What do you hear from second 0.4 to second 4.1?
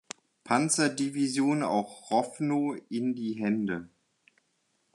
Panzer-Division auch Rowno in die Hände.